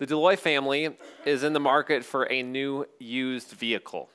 [0.00, 0.96] The Deloy family
[1.26, 4.08] is in the market for a new used vehicle.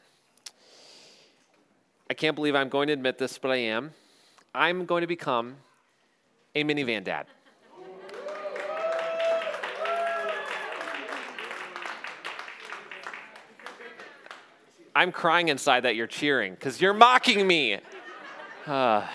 [2.09, 3.93] I can't believe I'm going to admit this, but I am.
[4.55, 5.57] I'm going to become
[6.55, 7.27] a minivan dad.
[14.95, 17.77] I'm crying inside that you're cheering because you're mocking me.
[18.65, 19.05] Uh,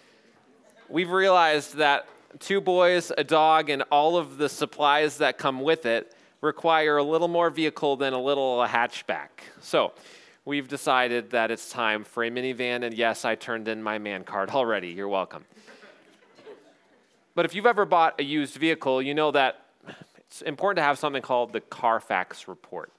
[0.88, 2.06] we've realized that
[2.38, 7.02] two boys, a dog, and all of the supplies that come with it require a
[7.02, 9.28] little more vehicle than a little hatchback.
[9.60, 9.92] So
[10.44, 14.24] we've decided that it's time for a minivan, and yes, I turned in my man
[14.24, 14.88] card already.
[14.88, 15.44] You're welcome.
[17.34, 19.66] but if you've ever bought a used vehicle, you know that
[20.18, 22.92] it's important to have something called the Carfax report.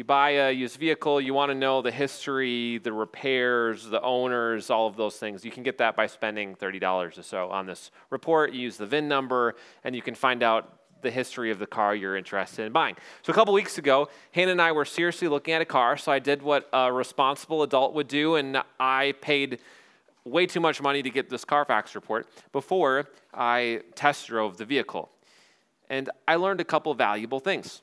[0.00, 4.70] You buy a used vehicle, you want to know the history, the repairs, the owners,
[4.70, 5.44] all of those things.
[5.44, 8.54] You can get that by spending $30 or so on this report.
[8.54, 11.94] You use the VIN number, and you can find out the history of the car
[11.94, 12.96] you're interested in buying.
[13.20, 15.98] So, a couple weeks ago, Hannah and I were seriously looking at a car.
[15.98, 19.58] So, I did what a responsible adult would do, and I paid
[20.24, 25.10] way too much money to get this Carfax report before I test drove the vehicle.
[25.90, 27.82] And I learned a couple valuable things.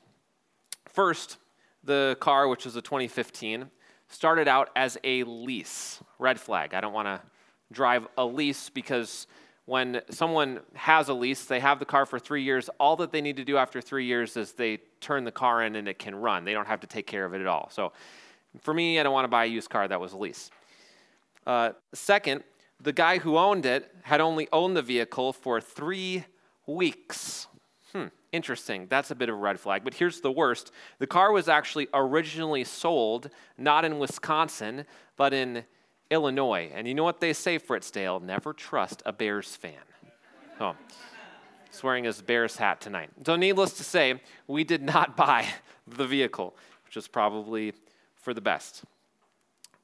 [0.88, 1.38] First,
[1.84, 3.70] the car, which was a 2015,
[4.08, 6.02] started out as a lease.
[6.20, 6.74] Red flag.
[6.74, 7.22] I don't want to
[7.72, 9.28] drive a lease because
[9.66, 12.70] when someone has a lease, they have the car for three years.
[12.80, 15.76] All that they need to do after three years is they turn the car in
[15.76, 16.46] and it can run.
[16.46, 17.70] They don't have to take care of it at all.
[17.72, 17.92] So
[18.62, 20.52] for me, I don't want to buy a used car that was a lease.
[21.46, 22.44] Uh, second,
[22.82, 26.24] the guy who owned it had only owned the vehicle for three
[26.66, 27.48] weeks.
[28.32, 28.88] Interesting.
[28.90, 29.84] That's a bit of a red flag.
[29.84, 35.64] But here's the worst the car was actually originally sold not in Wisconsin, but in
[36.10, 36.72] Illinois.
[36.74, 38.22] And you know what they say, Fritzdale?
[38.22, 39.74] Never trust a Bears fan.
[40.60, 40.76] Oh,
[41.70, 43.10] he's wearing his Bears hat tonight.
[43.26, 45.48] So, needless to say, we did not buy
[45.88, 46.56] the vehicle,
[46.86, 47.74] which is probably
[48.16, 48.84] for the best.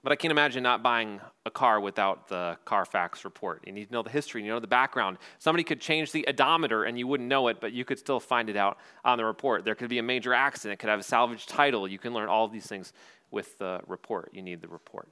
[0.04, 3.64] But I can't imagine not buying a car without the Carfax report.
[3.66, 5.18] You need to know the history, you know the background.
[5.40, 8.50] Somebody could change the odometer and you wouldn't know it, but you could still find
[8.50, 9.64] it out on the report.
[9.64, 11.88] There could be a major accident, it could have a salvage title.
[11.88, 12.92] You can learn all of these things
[13.32, 14.32] with the report.
[14.34, 15.08] You need the report.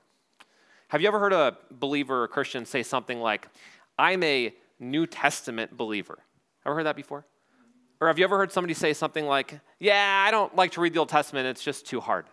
[0.89, 3.47] Have you ever heard a believer or Christian say something like,
[3.97, 6.19] I'm a New Testament believer?
[6.65, 7.25] Ever heard that before?
[8.01, 10.91] Or have you ever heard somebody say something like, Yeah, I don't like to read
[10.93, 12.25] the Old Testament, it's just too hard?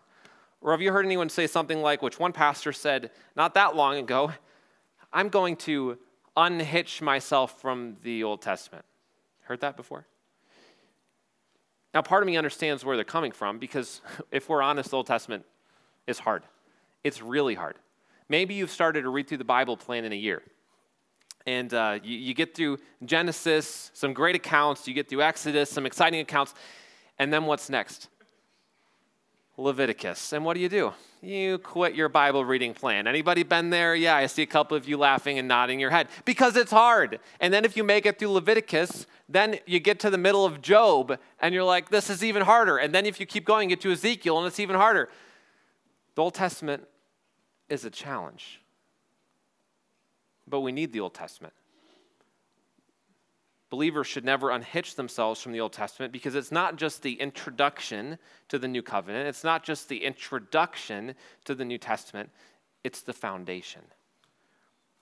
[0.60, 3.96] Or have you heard anyone say something like, which one pastor said not that long
[3.96, 4.32] ago,
[5.12, 5.98] I'm going to
[6.36, 8.84] unhitch myself from the Old Testament?
[9.42, 10.06] Heard that before?
[11.94, 15.06] Now, part of me understands where they're coming from because if we're honest, the Old
[15.06, 15.44] Testament
[16.06, 16.42] is hard.
[17.04, 17.76] It's really hard.
[18.28, 20.42] Maybe you've started to read through the Bible plan in a year.
[21.46, 25.86] And uh, you, you get through Genesis, some great accounts, you get through Exodus, some
[25.86, 26.52] exciting accounts,
[27.18, 28.08] and then what's next?
[29.58, 30.32] Leviticus.
[30.32, 30.92] And what do you do?
[31.20, 33.08] You quit your Bible reading plan.
[33.08, 33.94] Anybody been there?
[33.96, 37.18] Yeah, I see a couple of you laughing and nodding your head because it's hard.
[37.40, 40.62] And then if you make it through Leviticus, then you get to the middle of
[40.62, 42.78] Job and you're like, this is even harder.
[42.78, 45.08] And then if you keep going, you get to Ezekiel and it's even harder.
[46.14, 46.84] The Old Testament
[47.68, 48.60] is a challenge.
[50.46, 51.52] But we need the Old Testament
[53.70, 58.18] believers should never unhitch themselves from the Old Testament because it's not just the introduction
[58.48, 61.14] to the New Covenant, it's not just the introduction
[61.44, 62.30] to the New Testament,
[62.84, 63.82] it's the foundation.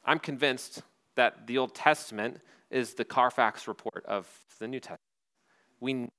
[0.05, 0.83] I'm convinced
[1.15, 2.41] that the Old Testament
[2.71, 4.29] is the Carfax report of
[4.59, 5.01] the New Testament.
[5.81, 6.11] We need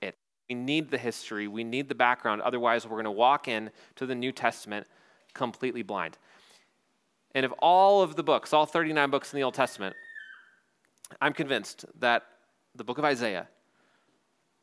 [0.00, 0.16] it.
[0.48, 4.04] We need the history, we need the background, otherwise, we're going to walk in to
[4.04, 4.84] the New Testament
[5.32, 6.18] completely blind.
[7.36, 9.94] And of all of the books, all 39 books in the Old Testament,
[11.20, 12.24] I'm convinced that
[12.74, 13.48] the book of Isaiah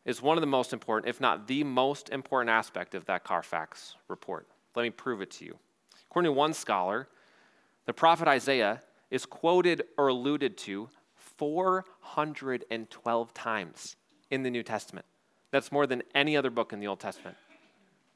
[0.05, 3.95] is one of the most important, if not the most important aspect of that Carfax
[4.07, 4.47] report.
[4.75, 5.57] Let me prove it to you.
[6.09, 7.07] According to one scholar,
[7.85, 8.81] the prophet Isaiah
[9.11, 13.95] is quoted or alluded to 412 times
[14.31, 15.05] in the New Testament.
[15.51, 17.37] That's more than any other book in the Old Testament.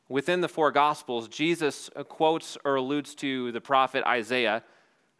[0.09, 4.63] Within the four Gospels, Jesus quotes or alludes to the prophet Isaiah,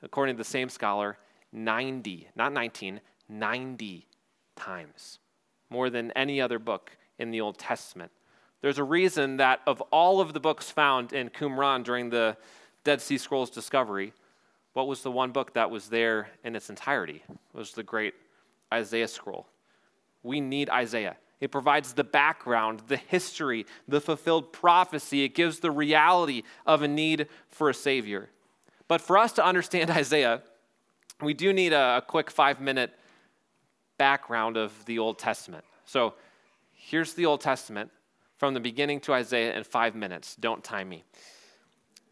[0.04, 1.18] according to the same scholar,
[1.54, 3.02] 90, not 19,
[3.32, 4.06] 90
[4.56, 5.20] times,
[5.70, 8.12] more than any other book in the Old Testament.
[8.62, 12.38] There's a reason that of all of the books found in Qumran during the
[12.84, 14.14] Dead Sea Scrolls discovery,
[14.74, 17.24] what was the one book that was there in its entirety?
[17.30, 18.14] It was the great
[18.74, 19.48] Isaiah scroll.
[20.24, 21.18] We need Isaiah.
[21.40, 25.24] It provides the background, the history, the fulfilled prophecy.
[25.24, 28.30] It gives the reality of a need for a Savior.
[28.88, 30.44] But for us to understand Isaiah,
[31.20, 32.94] we do need a, a quick five minute
[34.06, 35.64] background of the Old Testament.
[35.86, 36.16] So
[36.84, 37.92] Here's the Old Testament
[38.38, 40.36] from the beginning to Isaiah in five minutes.
[40.36, 41.04] Don't time me.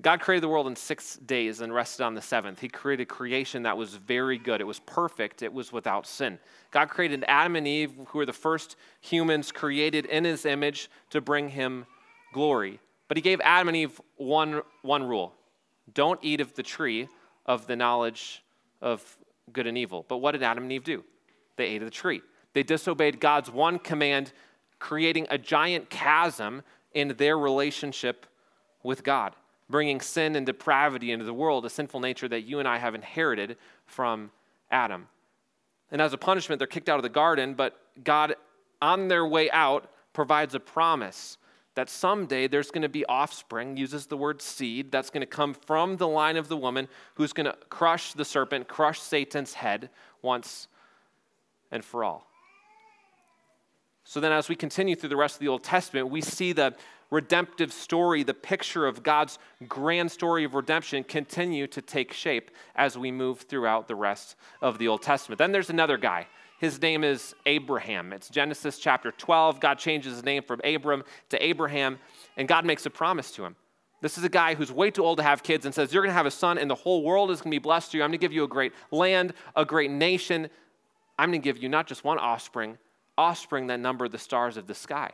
[0.02, 2.60] God created the world in six days and rested on the seventh.
[2.60, 4.62] He created creation that was very good.
[4.62, 5.42] It was perfect.
[5.42, 6.38] It was without sin.
[6.72, 11.20] God created Adam and Eve, who were the first humans created in his image to
[11.20, 11.86] bring him
[12.32, 12.80] glory.
[13.08, 15.34] But he gave Adam and Eve one, one rule
[15.94, 17.10] don't eat of the tree
[17.48, 18.44] of the knowledge
[18.82, 19.18] of
[19.52, 20.06] good and evil.
[20.08, 21.04] But what did Adam and Eve do?
[21.60, 22.22] They ate of the tree.
[22.54, 24.34] They disobeyed God's one command,
[24.80, 26.64] creating a giant chasm
[26.94, 28.26] in their relationship
[28.82, 29.36] with God
[29.70, 32.96] bringing sin and depravity into the world, a sinful nature that you and I have
[32.96, 34.32] inherited from
[34.72, 35.08] Adam.
[35.92, 38.36] And as a punishment, they're kicked out of the garden, but God,
[38.82, 41.38] on their way out, provides a promise
[41.76, 45.54] that someday there's going to be offspring, uses the word seed, that's going to come
[45.54, 49.90] from the line of the woman who's going to crush the serpent, crush Satan's head
[50.22, 50.68] once
[51.72, 52.26] and for all.
[54.04, 56.76] So then, as we continue through the rest of the Old Testament, we see the
[57.12, 59.38] redemptive story, the picture of God's
[59.68, 64.78] grand story of redemption, continue to take shape as we move throughout the rest of
[64.78, 65.38] the Old Testament.
[65.38, 66.28] Then there's another guy.
[66.60, 68.12] His name is Abraham.
[68.12, 69.60] It's Genesis chapter 12.
[69.60, 72.00] God changes his name from Abram to Abraham,
[72.36, 73.56] and God makes a promise to him.
[74.02, 76.12] This is a guy who's way too old to have kids and says, You're going
[76.12, 78.04] to have a son, and the whole world is going to be blessed through you.
[78.04, 80.50] I'm going to give you a great land, a great nation.
[81.20, 82.78] I'm going to give you not just one offspring,
[83.18, 85.12] offspring that number the stars of the sky.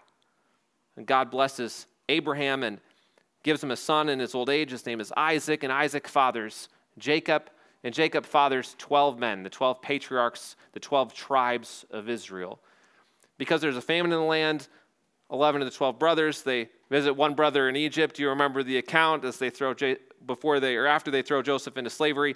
[0.97, 2.79] And God blesses Abraham and
[3.41, 4.69] gives him a son in his old age.
[4.69, 6.69] His name is Isaac, and Isaac fathers
[6.99, 7.49] Jacob,
[7.83, 12.59] and Jacob fathers 12 men, the 12 patriarchs, the 12 tribes of Israel.
[13.39, 14.67] Because there's a famine in the land,
[15.31, 18.19] 11 of the 12 brothers, they visit one brother in Egypt.
[18.19, 19.73] You remember the account as they throw,
[20.27, 22.35] before they, or after they throw Joseph into slavery,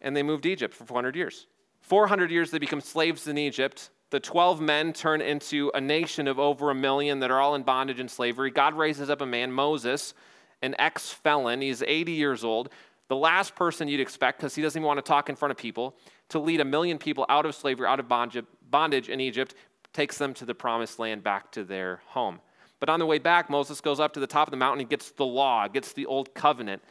[0.00, 1.46] and they moved to Egypt for 400 years.
[1.88, 6.38] 400 years they become slaves in Egypt the 12 men turn into a nation of
[6.38, 8.50] over a million that are all in bondage and slavery.
[8.50, 10.14] God raises up a man, Moses,
[10.62, 11.60] an ex felon.
[11.60, 12.70] He's 80 years old,
[13.08, 15.58] the last person you'd expect, because he doesn't even want to talk in front of
[15.58, 15.94] people,
[16.30, 19.54] to lead a million people out of slavery, out of bondage in Egypt,
[19.92, 22.40] takes them to the promised land, back to their home.
[22.80, 24.88] But on the way back, Moses goes up to the top of the mountain and
[24.88, 26.82] gets the law, gets the old covenant,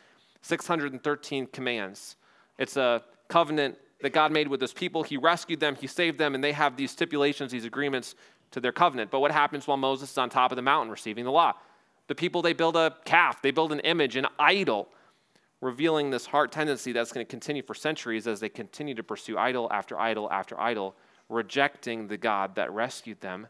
[0.43, 2.15] 613 commands.
[2.59, 5.03] It's a covenant that God made with his people.
[5.03, 8.15] He rescued them, he saved them, and they have these stipulations, these agreements
[8.51, 9.11] to their covenant.
[9.11, 11.53] But what happens while Moses is on top of the mountain receiving the law?
[12.07, 14.89] The people, they build a calf, they build an image, an idol,
[15.59, 19.37] revealing this heart tendency that's going to continue for centuries as they continue to pursue
[19.37, 20.95] idol after idol after idol,
[21.29, 23.47] rejecting the God that rescued them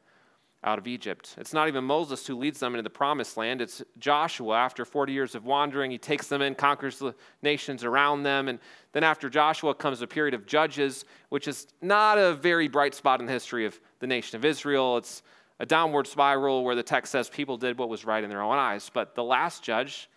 [0.63, 1.35] out of Egypt.
[1.37, 3.61] It's not even Moses who leads them into the promised land.
[3.61, 4.57] It's Joshua.
[4.57, 8.47] After 40 years of wandering, he takes them in, conquers the nations around them.
[8.47, 8.59] And
[8.91, 13.19] then after Joshua comes a period of judges, which is not a very bright spot
[13.19, 14.97] in the history of the nation of Israel.
[14.97, 15.21] It's
[15.59, 18.57] a downward spiral where the text says people did what was right in their own
[18.57, 18.89] eyes.
[18.91, 20.09] But the last judge,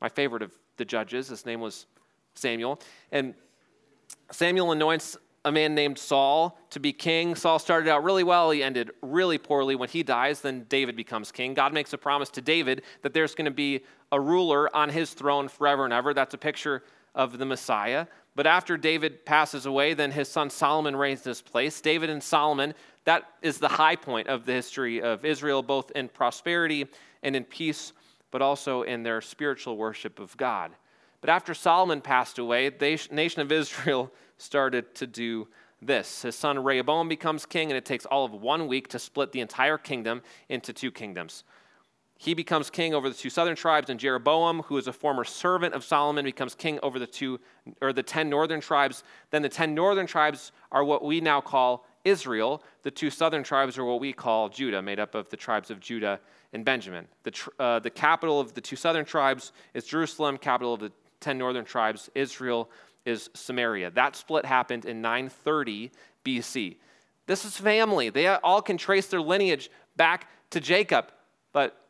[0.00, 1.86] my favorite of the judges, his name was
[2.34, 2.80] Samuel.
[3.12, 3.34] And
[4.30, 5.16] Samuel anoints
[5.48, 7.34] a man named Saul to be king.
[7.34, 9.74] Saul started out really well, he ended really poorly.
[9.74, 11.54] When he dies, then David becomes king.
[11.54, 13.80] God makes a promise to David that there's going to be
[14.12, 16.14] a ruler on his throne forever and ever.
[16.14, 16.84] That's a picture
[17.14, 18.06] of the Messiah.
[18.36, 21.80] But after David passes away, then his son Solomon reigns in his place.
[21.80, 22.74] David and Solomon,
[23.04, 26.86] that is the high point of the history of Israel, both in prosperity
[27.22, 27.92] and in peace,
[28.30, 30.70] but also in their spiritual worship of God.
[31.20, 35.48] But after Solomon passed away, the nation of Israel started to do
[35.80, 36.22] this.
[36.22, 39.40] His son Rehoboam becomes king, and it takes all of one week to split the
[39.40, 41.44] entire kingdom into two kingdoms.
[42.20, 45.74] He becomes king over the two southern tribes, and Jeroboam, who is a former servant
[45.74, 47.38] of Solomon, becomes king over the two
[47.80, 49.04] or the ten northern tribes.
[49.30, 52.64] Then the ten northern tribes are what we now call Israel.
[52.82, 55.78] The two southern tribes are what we call Judah, made up of the tribes of
[55.78, 56.18] Judah
[56.52, 57.06] and Benjamin.
[57.22, 61.38] The, uh, the capital of the two southern tribes is Jerusalem, capital of the ten
[61.38, 62.70] northern tribes, Israel
[63.04, 63.90] is Samaria.
[63.90, 65.90] That split happened in 930
[66.24, 66.76] BC.
[67.26, 68.10] This is family.
[68.10, 71.10] They all can trace their lineage back to Jacob,
[71.52, 71.84] but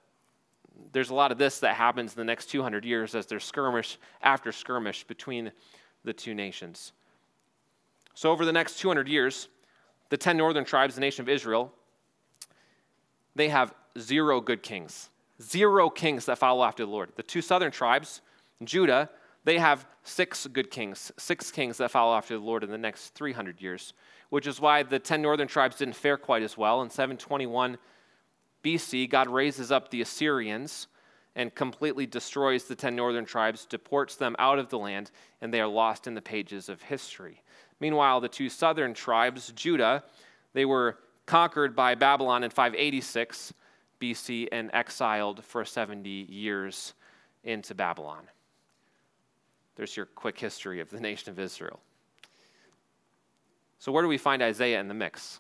[0.93, 3.99] there's a lot of this that happens in the next 200 years as there's skirmish
[4.23, 5.53] after skirmish between
[6.05, 6.93] the two nations.
[8.15, 9.49] So, over the next 200 years,
[10.09, 11.73] the 10 northern tribes, the nation of Israel,
[13.35, 15.11] they have zero good kings.
[15.41, 17.13] Zero kings that follow after the Lord.
[17.15, 18.21] The two southern tribes,
[18.65, 19.11] Judah,
[19.45, 23.15] they have six good kings, six kings that follow after the Lord in the next
[23.15, 23.95] 300 years,
[24.31, 26.83] which is why the 10 northern tribes didn't fare quite as well.
[26.83, 27.79] In 721
[28.63, 30.89] BC, God raises up the Assyrians
[31.37, 35.61] and completely destroys the 10 northern tribes, deports them out of the land, and they
[35.61, 37.43] are lost in the pages of history.
[37.81, 40.03] Meanwhile, the two southern tribes, Judah,
[40.53, 43.55] they were conquered by Babylon in 586
[44.01, 46.95] BC and exiled for 70 years
[47.45, 48.25] into Babylon.
[49.79, 51.81] There's your quick history of the nation of Israel.
[53.79, 55.39] So, where do we find Isaiah in the mix?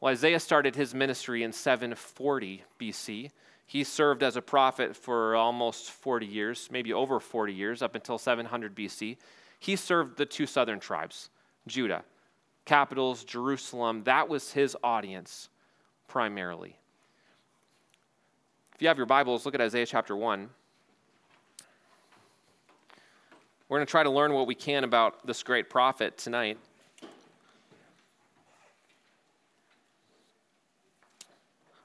[0.00, 3.30] Well, Isaiah started his ministry in 740 BC.
[3.66, 8.18] He served as a prophet for almost 40 years, maybe over 40 years, up until
[8.18, 9.18] 700 BC.
[9.60, 11.28] He served the two southern tribes,
[11.66, 12.02] Judah,
[12.64, 14.04] capitals, Jerusalem.
[14.04, 15.50] That was his audience
[16.08, 16.78] primarily.
[18.74, 20.48] If you have your Bibles, look at Isaiah chapter 1.
[23.74, 26.58] We're going to try to learn what we can about this great prophet tonight.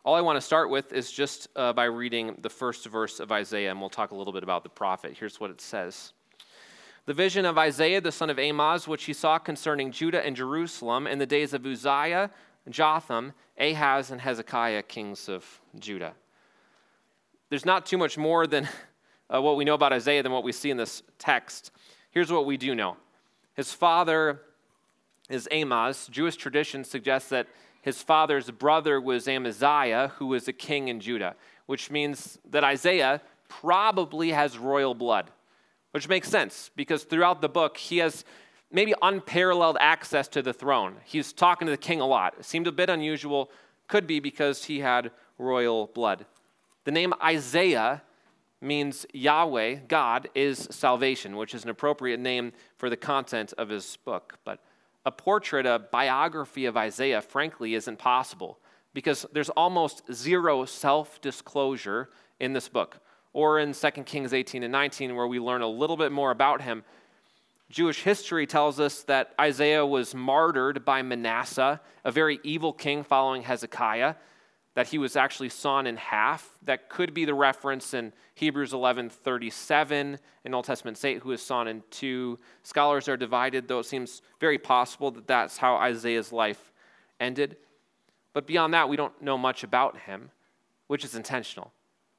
[0.05, 3.31] All I want to start with is just uh, by reading the first verse of
[3.31, 5.17] Isaiah, and we'll talk a little bit about the prophet.
[5.19, 6.13] Here's what it says
[7.07, 11.07] The vision of Isaiah, the son of Amoz, which he saw concerning Judah and Jerusalem
[11.07, 12.29] in the days of Uzziah,
[12.69, 16.13] Jotham, Ahaz, and Hezekiah, kings of Judah.
[17.49, 18.69] There's not too much more than
[19.33, 21.71] uh, what we know about Isaiah than what we see in this text.
[22.11, 22.97] Here's what we do know
[23.55, 24.41] his father
[25.29, 26.07] is Amoz.
[26.07, 27.47] Jewish tradition suggests that
[27.81, 33.21] his father's brother was Amaziah, who was a king in Judah, which means that Isaiah
[33.47, 35.31] probably has royal blood,
[35.91, 38.25] which makes sense because throughout the book, he has
[38.71, 40.97] maybe unparalleled access to the throne.
[41.05, 42.35] He's talking to the king a lot.
[42.39, 43.49] It seemed a bit unusual,
[43.87, 46.25] could be because he had royal blood.
[46.83, 48.03] The name Isaiah
[48.61, 53.97] means Yahweh, God, is salvation, which is an appropriate name for the content of his
[54.03, 54.37] book.
[54.43, 54.59] But
[55.05, 58.59] a portrait, a biography of Isaiah, frankly, isn't possible
[58.93, 62.99] because there's almost zero self disclosure in this book.
[63.31, 66.61] Or in 2 Kings 18 and 19, where we learn a little bit more about
[66.61, 66.83] him.
[67.69, 73.43] Jewish history tells us that Isaiah was martyred by Manasseh, a very evil king following
[73.43, 74.15] Hezekiah
[74.75, 76.57] that he was actually sawn in half.
[76.63, 81.67] That could be the reference in Hebrews 11:37 in Old Testament saint who is sawn
[81.67, 82.37] in two.
[82.63, 86.71] Scholars are divided, though it seems very possible that that's how Isaiah's life
[87.19, 87.57] ended.
[88.33, 90.31] But beyond that, we don't know much about him,
[90.87, 91.73] which is intentional,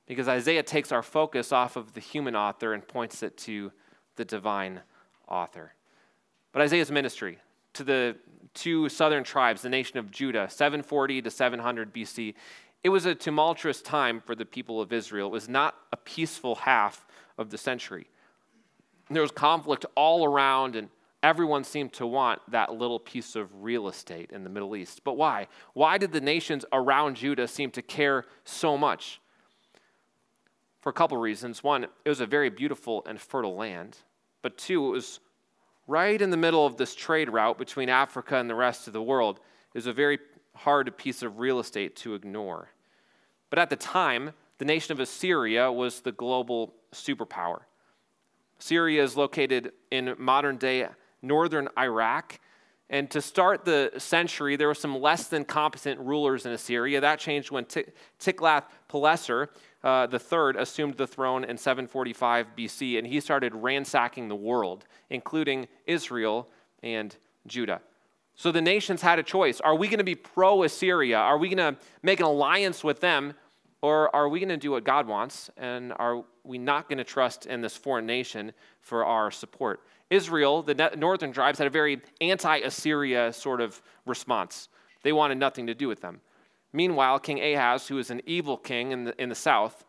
[0.07, 3.73] because Isaiah takes our focus off of the human author and points it to
[4.17, 4.83] the divine
[5.29, 5.75] author.
[6.53, 7.39] But Isaiah's ministry,
[7.75, 8.17] to the
[8.55, 12.35] two southern tribes, the nation of Judah, 740 to 700 BC.
[12.83, 15.29] It was a tumultuous time for the people of Israel.
[15.29, 18.07] It was not a peaceful half of the century.
[19.11, 20.89] There was conflict all around, and
[21.23, 25.03] everyone seemed to want that little piece of real estate in the Middle East.
[25.05, 25.49] But why?
[25.75, 29.21] Why did the nations around Judah seem to care so much?
[30.81, 31.63] For a couple reasons.
[31.63, 33.99] One, it was a very beautiful and fertile land.
[34.41, 35.21] But two, it was
[35.87, 39.03] right in the middle of this trade route between Africa and the rest of the
[39.03, 39.41] world,
[39.75, 40.19] is a very
[40.55, 42.71] hard piece of real estate to ignore.
[43.51, 47.61] But at the time, the nation of Assyria was the global superpower.
[48.59, 50.87] Assyria is located in modern day
[51.23, 52.39] northern Iraq.
[52.91, 57.01] And to start the century, there were some less than competent rulers in Assyria.
[57.01, 57.65] That changed when
[58.19, 59.51] Tiglath-Pileser
[59.83, 64.85] uh, the third assumed the throne in 745 BC, and he started ransacking the world,
[65.09, 66.49] including Israel
[66.83, 67.81] and Judah.
[68.35, 69.61] So the nations had a choice.
[69.61, 71.19] Are we going to be pro Assyria?
[71.19, 73.35] Are we going to make an alliance with them?
[73.83, 75.51] Or are we going to do what God wants?
[75.57, 79.81] And are we not going to trust in this foreign nation for our support?
[80.11, 84.69] Israel, the northern tribes, had a very anti Assyria sort of response.
[85.03, 86.21] They wanted nothing to do with them.
[86.73, 89.85] Meanwhile, King Ahaz, who was an evil king in the, in the south,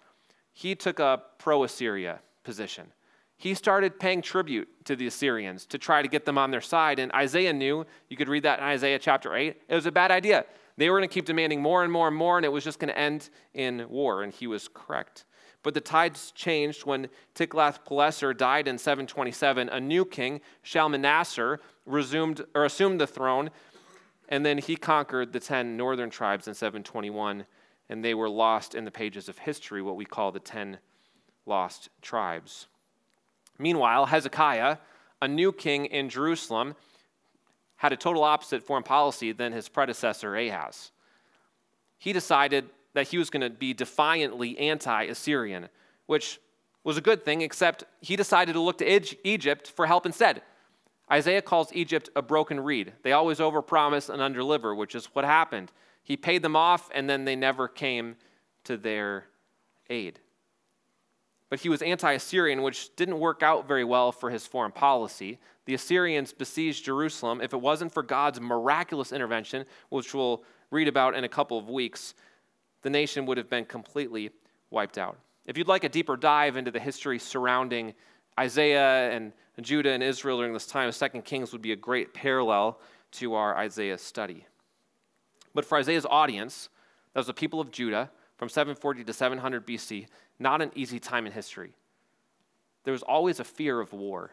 [0.53, 2.91] he took a pro Assyria position.
[3.37, 6.99] He started paying tribute to the Assyrians to try to get them on their side.
[6.99, 10.11] And Isaiah knew, you could read that in Isaiah chapter 8, it was a bad
[10.11, 10.45] idea.
[10.77, 12.79] They were going to keep demanding more and more and more, and it was just
[12.79, 14.23] going to end in war.
[14.23, 15.25] And he was correct.
[15.63, 19.69] But the tides changed when Tiglath-Pileser died in 727.
[19.69, 23.49] A new king, Shalmaneser, resumed or assumed the throne
[24.31, 27.45] and then he conquered the 10 northern tribes in 721,
[27.89, 30.79] and they were lost in the pages of history, what we call the 10
[31.45, 32.67] lost tribes.
[33.59, 34.77] Meanwhile, Hezekiah,
[35.21, 36.75] a new king in Jerusalem,
[37.75, 40.91] had a total opposite foreign policy than his predecessor Ahaz.
[41.97, 45.67] He decided that he was going to be defiantly anti Assyrian,
[46.05, 46.39] which
[46.85, 50.41] was a good thing, except he decided to look to Egypt for help instead.
[51.11, 52.93] Isaiah calls Egypt a broken reed.
[53.03, 55.71] They always overpromise and underdeliver, which is what happened.
[56.03, 58.15] He paid them off, and then they never came
[58.63, 59.25] to their
[59.89, 60.19] aid.
[61.49, 65.37] But he was anti Assyrian, which didn't work out very well for his foreign policy.
[65.65, 67.41] The Assyrians besieged Jerusalem.
[67.41, 71.69] If it wasn't for God's miraculous intervention, which we'll read about in a couple of
[71.69, 72.13] weeks,
[72.83, 74.31] the nation would have been completely
[74.69, 75.17] wiped out.
[75.45, 77.93] If you'd like a deeper dive into the history surrounding
[78.39, 82.79] Isaiah and Judah and Israel during this time, 2 Kings would be a great parallel
[83.11, 84.45] to our Isaiah study.
[85.53, 86.69] But for Isaiah's audience,
[87.13, 90.07] that was the people of Judah from 740 to 700 BC,
[90.39, 91.73] not an easy time in history.
[92.83, 94.31] There was always a fear of war.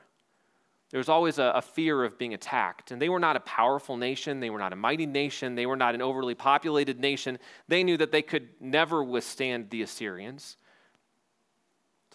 [0.90, 2.92] There was always a, a, fear of being attacked.
[2.92, 4.40] And they were not a powerful nation.
[4.40, 5.54] They were not a mighty nation.
[5.54, 7.38] They were not an overly populated nation.
[7.66, 10.56] They knew that they could never withstand the Assyrians.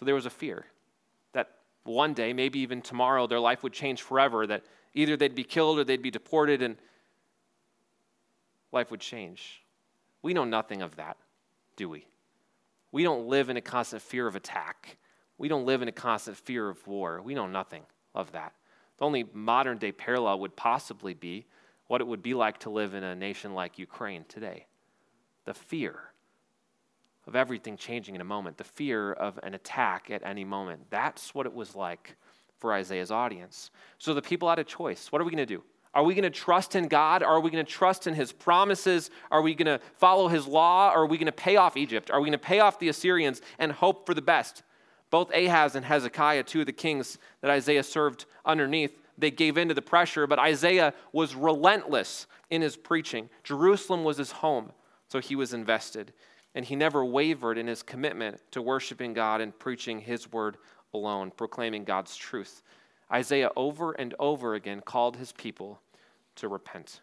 [0.00, 0.66] So there was a fear
[1.84, 4.64] one day, maybe even tomorrow, their life would change forever, that
[4.94, 6.76] either they'd be killed or they'd be deported and
[8.72, 9.62] life would change.
[10.22, 11.18] We know nothing of that,
[11.76, 12.06] do we?
[12.90, 14.96] We don't live in a constant fear of attack.
[15.36, 17.20] We don't live in a constant fear of war.
[17.20, 17.82] We know nothing
[18.14, 18.54] of that.
[18.98, 21.46] The only modern day parallel would possibly be
[21.88, 24.66] what it would be like to live in a nation like Ukraine today.
[25.44, 26.13] The fear
[27.26, 30.82] of everything changing in a moment, the fear of an attack at any moment.
[30.90, 32.16] That's what it was like
[32.58, 33.70] for Isaiah's audience.
[33.98, 35.10] So the people had a choice.
[35.10, 35.62] What are we going to do?
[35.94, 37.22] Are we going to trust in God?
[37.22, 39.10] Are we going to trust in his promises?
[39.30, 40.90] Are we going to follow his law?
[40.90, 42.10] Are we going to pay off Egypt?
[42.10, 44.62] Are we going to pay off the Assyrians and hope for the best?
[45.10, 49.68] Both Ahaz and Hezekiah, two of the kings that Isaiah served underneath, they gave in
[49.68, 53.28] to the pressure, but Isaiah was relentless in his preaching.
[53.44, 54.72] Jerusalem was his home,
[55.06, 56.12] so he was invested.
[56.54, 60.56] And he never wavered in his commitment to worshiping God and preaching his word
[60.92, 62.62] alone, proclaiming God's truth.
[63.12, 65.80] Isaiah over and over again called his people
[66.36, 67.00] to repent.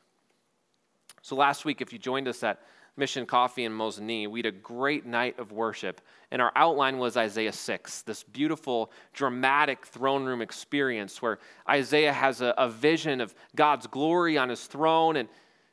[1.22, 2.62] So last week, if you joined us at
[2.98, 7.16] Mission Coffee in Mosinee, we had a great night of worship, and our outline was
[7.16, 11.40] Isaiah 6, this beautiful, dramatic throne room experience where
[11.70, 15.30] Isaiah has a, a vision of God's glory on his throne, and,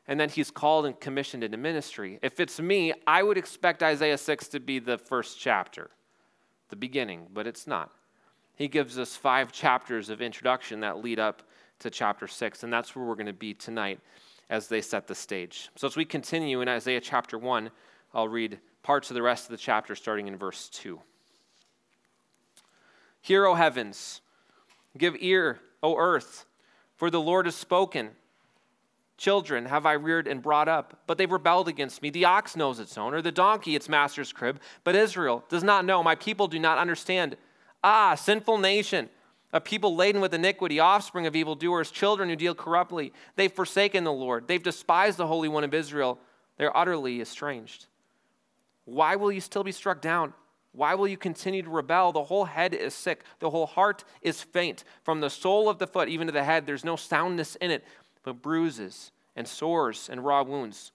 [0.09, 2.19] and then he's called and commissioned into ministry.
[2.23, 5.91] If it's me, I would expect Isaiah 6 to be the first chapter,
[6.71, 7.93] the beginning, but it's not.
[8.57, 11.43] He gives us five chapters of introduction that lead up
[11.81, 14.01] to chapter 6, and that's where we're going to be tonight
[14.51, 15.69] as they set the stage.
[15.77, 17.71] So, as we continue in Isaiah chapter 1,
[18.15, 20.99] I'll read parts of the rest of the chapter starting in verse 2.
[23.21, 24.23] Hear, O heavens,
[24.97, 26.47] give ear, O earth,
[26.97, 28.11] for the Lord has spoken.
[29.19, 32.09] Children have I reared and brought up, but they've rebelled against me.
[32.09, 36.03] The ox knows its owner, the donkey its master's crib, but Israel does not know.
[36.03, 37.37] My people do not understand.
[37.85, 39.11] Ah, sinful nation
[39.53, 43.13] a people laden with iniquity, offspring of evildoers, children who deal corruptly.
[43.37, 44.47] They've forsaken the Lord.
[44.47, 46.19] They've despised the Holy One of Israel.
[46.59, 47.87] They're utterly estranged.
[48.85, 50.35] Why will you still be struck down?
[50.73, 52.13] Why will you continue to rebel?
[52.13, 53.25] The whole head is sick.
[53.39, 54.85] The whole heart is faint.
[55.03, 57.85] From the sole of the foot even to the head, there's no soundness in it,
[58.29, 60.93] but bruises and sores and raw wounds.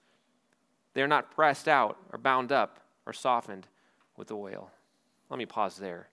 [0.92, 3.66] They're not pressed out or bound up or softened
[4.16, 4.70] with oil.
[5.28, 6.08] Let me pause there.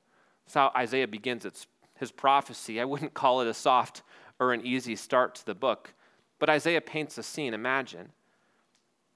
[0.46, 2.82] That's how Isaiah begins its his prophecy.
[2.82, 4.02] I wouldn't call it a soft
[4.40, 5.94] or an easy start to the book,
[6.40, 7.54] but Isaiah paints a scene.
[7.54, 8.10] Imagine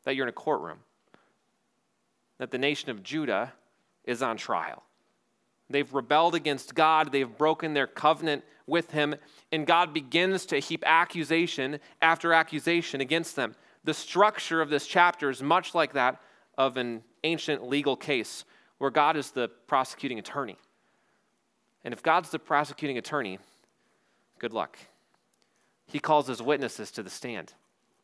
[0.03, 0.77] that you're in a courtroom,
[2.37, 3.53] that the nation of Judah
[4.03, 4.83] is on trial.
[5.69, 9.15] They've rebelled against God, they've broken their covenant with Him,
[9.51, 13.56] and God begins to heap accusation after accusation against them.
[13.84, 16.21] The structure of this chapter is much like that
[16.58, 18.45] of an ancient legal case
[18.78, 20.58] where God is the prosecuting attorney.
[21.84, 23.39] And if God's the prosecuting attorney,
[24.39, 24.78] good luck.
[25.88, 27.54] He calls his witnesses to the stand.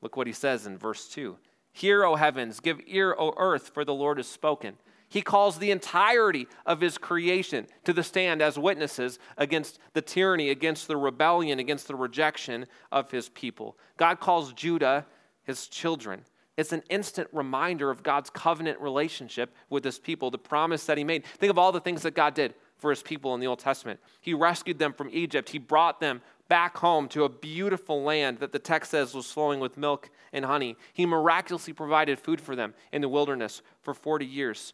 [0.01, 1.37] Look what he says in verse 2
[1.73, 4.77] Hear, O heavens, give ear, O earth, for the Lord has spoken.
[5.11, 10.49] He calls the entirety of his creation to the stand as witnesses against the tyranny,
[10.49, 13.77] against the rebellion, against the rejection of his people.
[13.97, 15.05] God calls Judah
[15.43, 16.23] his children.
[16.55, 21.03] It's an instant reminder of God's covenant relationship with his people, the promise that he
[21.03, 21.25] made.
[21.25, 23.99] Think of all the things that God did for his people in the Old Testament.
[24.21, 25.49] He rescued them from Egypt.
[25.49, 29.59] He brought them back home to a beautiful land that the text says was flowing
[29.59, 30.77] with milk and honey.
[30.93, 34.73] He miraculously provided food for them in the wilderness for 40 years.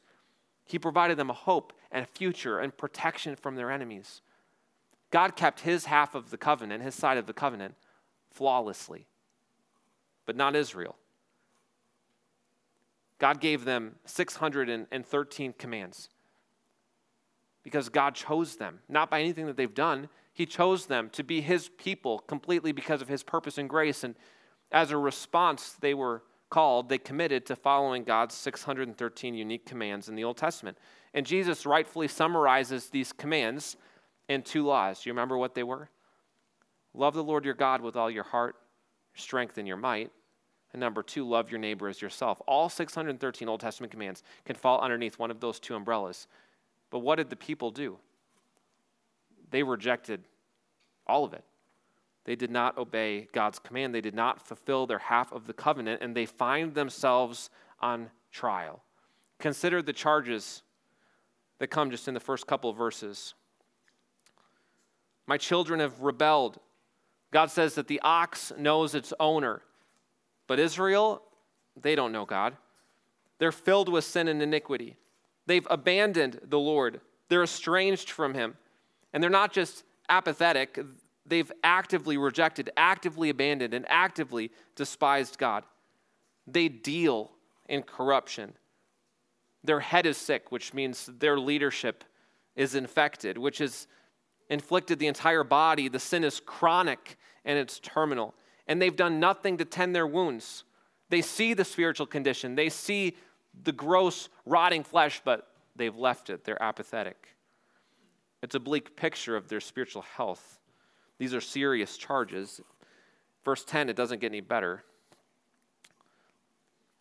[0.67, 4.21] He provided them a hope and a future and protection from their enemies.
[5.09, 7.75] God kept his half of the covenant, his side of the covenant,
[8.31, 9.07] flawlessly,
[10.25, 10.95] but not Israel.
[13.19, 16.09] God gave them 613 commands
[17.63, 20.09] because God chose them, not by anything that they've done.
[20.33, 24.03] He chose them to be His people completely because of His purpose and grace.
[24.03, 24.15] And
[24.71, 30.15] as a response, they were called, they committed to following God's 613 unique commands in
[30.15, 30.77] the Old Testament.
[31.13, 33.77] And Jesus rightfully summarizes these commands
[34.29, 35.01] in two laws.
[35.01, 35.89] Do you remember what they were?
[36.93, 38.55] Love the Lord your God with all your heart,
[39.13, 40.11] strength, and your might,
[40.73, 42.41] And number two, love your neighbor as yourself.
[42.47, 46.27] All 613 Old Testament commands can fall underneath one of those two umbrellas.
[46.89, 47.97] But what did the people do?
[49.49, 50.23] They rejected
[51.05, 51.43] all of it.
[52.27, 53.95] They did not obey God's command.
[53.95, 58.83] They did not fulfill their half of the covenant, and they find themselves on trial.
[59.39, 60.61] Consider the charges
[61.59, 63.33] that come just in the first couple of verses.
[65.25, 66.59] My children have rebelled.
[67.31, 69.61] God says that the ox knows its owner,
[70.47, 71.21] but Israel,
[71.81, 72.57] they don't know God.
[73.39, 74.97] They're filled with sin and iniquity.
[75.45, 78.57] They've abandoned the Lord, they're estranged from Him.
[79.13, 80.77] And they're not just apathetic,
[81.27, 85.63] they've actively rejected, actively abandoned, and actively despised God.
[86.45, 87.31] They deal
[87.67, 88.53] in corruption.
[89.63, 92.03] Their head is sick, which means their leadership
[92.55, 93.87] is infected, which has
[94.49, 95.89] inflicted the entire body.
[95.89, 98.33] The sin is chronic and it's terminal.
[98.67, 100.63] And they've done nothing to tend their wounds.
[101.09, 103.15] They see the spiritual condition, they see
[103.63, 106.43] the gross, rotting flesh, but they've left it.
[106.43, 107.35] They're apathetic.
[108.43, 110.56] It's a bleak picture of their spiritual health.
[111.19, 112.61] These are serious charges.
[113.43, 114.83] Verse 10, it doesn't get any better.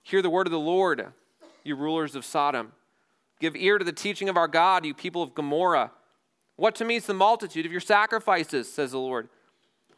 [0.02, 1.07] Hear the word of the Lord,
[1.64, 2.72] you rulers of Sodom.
[3.40, 5.90] Give ear to the teaching of our God, you people of Gomorrah.
[6.55, 9.29] What to me is the multitude of your sacrifices, says the Lord.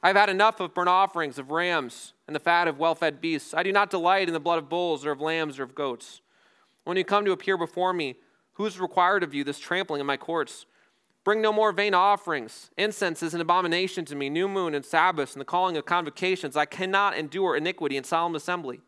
[0.03, 3.53] I've had enough of burnt offerings of rams and the fat of well fed beasts.
[3.53, 6.21] I do not delight in the blood of bulls or of lambs or of goats.
[6.85, 8.17] When you come to appear before me,
[8.55, 10.67] who is required of you this trampling in my courts?
[11.29, 12.71] Bring no more vain offerings.
[12.79, 16.57] Incense is an abomination to me, new moon and Sabbaths and the calling of convocations.
[16.57, 18.81] I cannot endure iniquity in solemn assembly.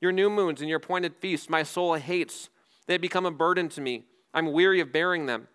[0.00, 2.48] Your new moons and your appointed feasts, my soul hates.
[2.88, 4.06] They become a burden to me.
[4.34, 5.46] I'm weary of bearing them.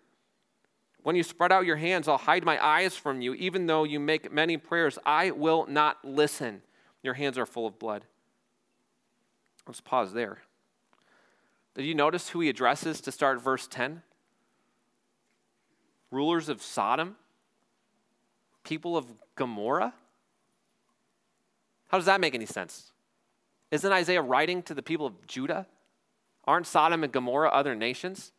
[1.02, 3.34] When you spread out your hands, I'll hide my eyes from you.
[3.34, 6.62] Even though you make many prayers, I will not listen.
[7.02, 8.06] Your hands are full of blood.
[9.66, 10.38] Let's pause there.
[11.74, 14.00] Did you notice who he addresses to start verse 10?
[16.10, 17.16] Rulers of Sodom?
[18.64, 19.94] People of Gomorrah?
[21.88, 22.92] How does that make any sense?
[23.70, 25.66] Isn't Isaiah writing to the people of Judah?
[26.44, 28.32] Aren't Sodom and Gomorrah other nations?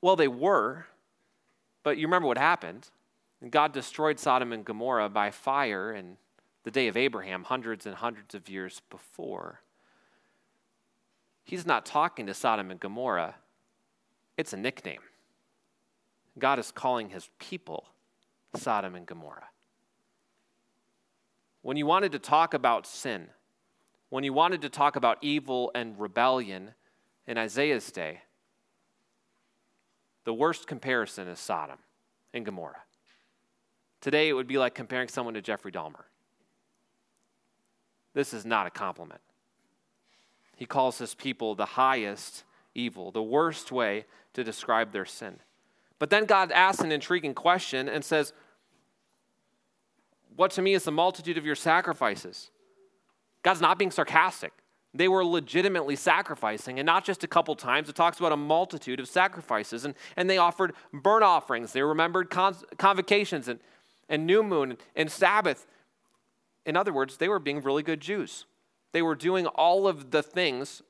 [0.00, 0.86] Well, they were,
[1.82, 2.88] but you remember what happened.
[3.50, 6.16] God destroyed Sodom and Gomorrah by fire in
[6.64, 9.60] the day of Abraham, hundreds and hundreds of years before.
[11.44, 13.36] He's not talking to Sodom and Gomorrah,
[14.36, 15.00] it's a nickname.
[16.38, 17.86] God is calling his people
[18.54, 19.48] Sodom and Gomorrah.
[21.62, 23.28] When you wanted to talk about sin,
[24.08, 26.74] when you wanted to talk about evil and rebellion
[27.26, 28.22] in Isaiah's day,
[30.24, 31.78] the worst comparison is Sodom
[32.32, 32.82] and Gomorrah.
[34.00, 36.04] Today, it would be like comparing someone to Jeffrey Dahmer.
[38.14, 39.20] This is not a compliment.
[40.56, 45.38] He calls his people the highest evil, the worst way to describe their sin.
[46.00, 48.32] But then God asks an intriguing question and says,
[50.34, 52.50] what to me is the multitude of your sacrifices.
[53.42, 54.52] God's not being sarcastic.
[54.94, 57.88] They were legitimately sacrificing, and not just a couple times.
[57.88, 61.72] It talks about a multitude of sacrifices, and, and they offered burnt offerings.
[61.72, 63.60] They remembered con- convocations and,
[64.08, 65.66] and new moon and Sabbath.
[66.66, 68.46] In other words, they were being really good Jews.
[68.92, 70.82] They were doing all of the things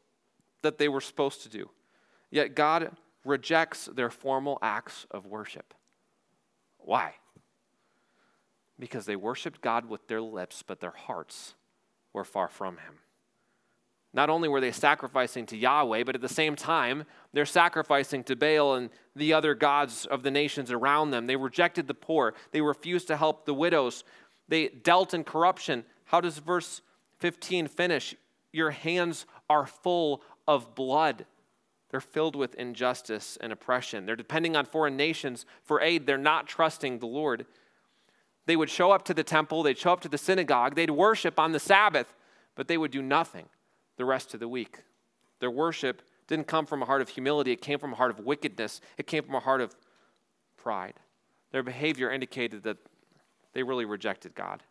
[0.62, 1.68] that they were supposed to do.
[2.30, 2.92] Yet God
[3.24, 5.74] rejects their formal acts of worship.
[6.78, 7.14] Why?
[8.80, 11.54] because they worshiped God with their lips, but their hearts
[12.12, 12.94] were far from Him.
[14.12, 18.34] Not only were they sacrificing to Yahweh, but at the same time, they're sacrificing to
[18.34, 21.28] Baal and the other gods of the nations around them.
[21.28, 24.02] They rejected the poor, they refused to help the widows,
[24.48, 25.84] they dealt in corruption.
[26.06, 26.80] How does verse
[27.20, 28.16] 15 finish?
[28.52, 31.26] Your hands are full of blood.
[31.90, 34.06] They're filled with injustice and oppression.
[34.06, 36.06] They're depending on foreign nations for aid.
[36.06, 37.46] They're not trusting the Lord.
[38.46, 41.38] They would show up to the temple, they'd show up to the synagogue, they'd worship
[41.38, 42.12] on the Sabbath,
[42.56, 43.46] but they would do nothing
[43.96, 44.78] the rest of the week.
[45.40, 48.20] Their worship didn't come from a heart of humility, it came from a heart of
[48.20, 49.76] wickedness, it came from a heart of
[50.56, 50.94] pride.
[51.52, 52.78] Their behavior indicated that
[53.52, 54.62] they really rejected God.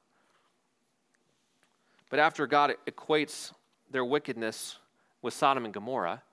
[2.10, 3.54] But after God equates
[3.90, 4.78] their wickedness
[5.22, 6.24] with Sodom and Gomorrah,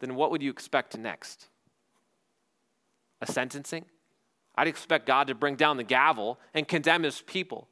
[0.00, 1.48] then what would you expect next?
[3.20, 3.84] A sentencing?
[4.54, 7.68] I'd expect God to bring down the gavel and condemn his people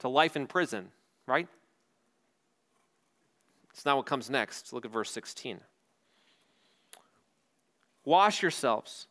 [0.00, 0.90] to life in prison,
[1.26, 1.48] right?
[3.70, 4.72] It's not what comes next.
[4.72, 5.60] Look at verse 16.
[8.04, 9.08] Wash yourselves,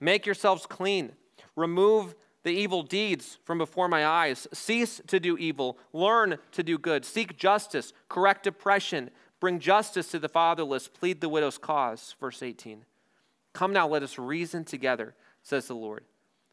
[0.00, 1.12] make yourselves clean,
[1.56, 4.46] remove the evil deeds from before my eyes.
[4.52, 10.18] Cease to do evil, learn to do good, seek justice, correct oppression, bring justice to
[10.18, 12.14] the fatherless, plead the widow's cause.
[12.20, 12.84] Verse 18.
[13.52, 16.04] Come now, let us reason together, says the Lord.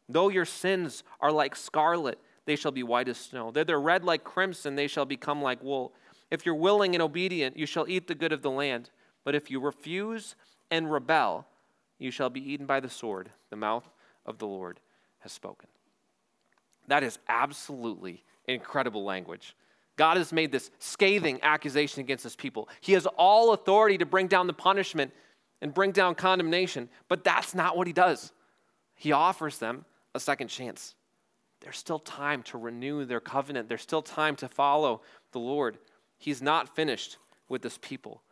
[0.08, 3.50] Though your sins are like scarlet, they shall be white as snow.
[3.50, 5.92] Though they're red like crimson, they shall become like wool.
[6.30, 8.90] If you're willing and obedient, you shall eat the good of the land.
[9.24, 10.36] But if you refuse
[10.70, 11.46] and rebel,
[11.98, 13.30] you shall be eaten by the sword.
[13.50, 13.88] The mouth
[14.24, 14.80] of the Lord
[15.20, 15.68] has spoken.
[16.88, 19.56] That is absolutely incredible language.
[19.96, 22.68] God has made this scathing accusation against his people.
[22.80, 25.12] He has all authority to bring down the punishment
[25.62, 28.32] and bring down condemnation, but that's not what he does.
[28.94, 30.94] He offers them a second chance.
[31.60, 35.00] There's still time to renew their covenant, there's still time to follow
[35.32, 35.78] the Lord.
[36.18, 37.16] He's not finished
[37.48, 38.22] with this people,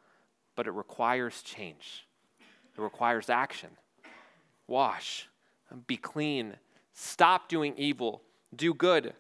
[0.57, 2.07] but it requires change,
[2.40, 3.70] it requires action.
[4.66, 5.29] Wash,
[5.87, 6.55] be clean,
[6.94, 8.22] stop doing evil,
[8.55, 9.12] do good,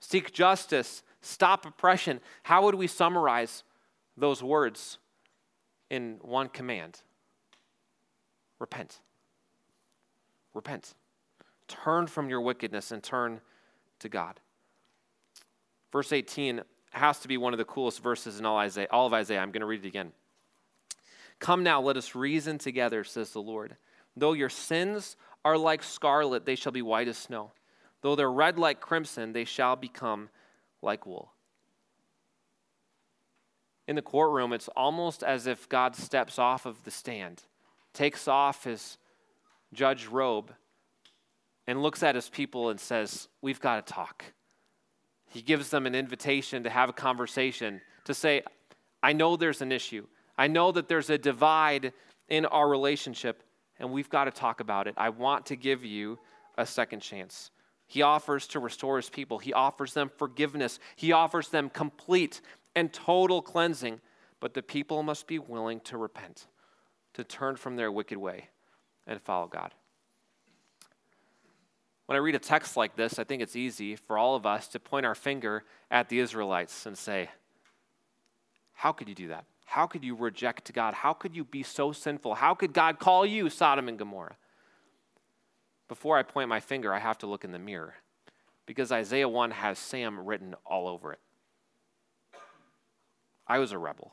[0.00, 2.20] seek justice, stop oppression.
[2.42, 3.62] How would we summarize
[4.16, 4.98] those words
[5.90, 7.02] in one command?
[8.58, 9.00] Repent.
[10.54, 10.94] Repent.
[11.68, 13.40] Turn from your wickedness and turn
[14.00, 14.40] to God.
[15.92, 19.14] Verse 18 has to be one of the coolest verses in all, Isaiah, all of
[19.14, 19.40] Isaiah.
[19.40, 20.12] I'm going to read it again.
[21.38, 23.76] Come now, let us reason together, says the Lord.
[24.16, 27.52] Though your sins are like scarlet, they shall be white as snow.
[28.02, 30.28] Though they're red like crimson, they shall become
[30.82, 31.32] like wool.
[33.86, 37.42] In the courtroom, it's almost as if God steps off of the stand,
[37.92, 38.98] takes off his
[39.72, 40.52] judge robe,
[41.66, 44.24] and looks at his people and says, We've got to talk.
[45.28, 48.42] He gives them an invitation to have a conversation, to say,
[49.02, 50.06] I know there's an issue.
[50.36, 51.92] I know that there's a divide
[52.28, 53.42] in our relationship,
[53.78, 54.94] and we've got to talk about it.
[54.96, 56.18] I want to give you
[56.56, 57.50] a second chance.
[57.90, 62.40] He offers to restore his people, he offers them forgiveness, he offers them complete
[62.76, 64.00] and total cleansing.
[64.38, 66.46] But the people must be willing to repent,
[67.14, 68.48] to turn from their wicked way
[69.08, 69.74] and follow God.
[72.06, 74.68] When I read a text like this, I think it's easy for all of us
[74.68, 77.28] to point our finger at the Israelites and say,
[78.72, 79.46] How could you do that?
[79.64, 80.94] How could you reject God?
[80.94, 82.36] How could you be so sinful?
[82.36, 84.36] How could God call you Sodom and Gomorrah?
[85.90, 87.94] Before I point my finger, I have to look in the mirror
[88.64, 91.18] because Isaiah 1 has Sam written all over it.
[93.48, 94.12] I was a rebel.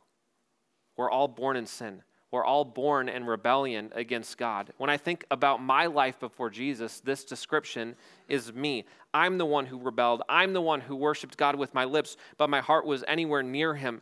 [0.95, 2.01] We're all born in sin.
[2.31, 4.73] We're all born in rebellion against God.
[4.79, 7.95] When I think about my life before Jesus, this description
[8.27, 8.85] is me.
[9.13, 10.23] I'm the one who rebelled.
[10.27, 13.75] I'm the one who worshiped God with my lips, but my heart was anywhere near
[13.75, 14.01] him.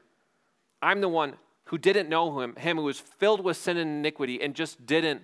[0.82, 1.34] I'm the one
[1.66, 5.24] who didn't know him, him who was filled with sin and iniquity and just didn't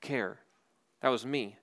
[0.00, 0.40] care.
[1.00, 1.58] That was me.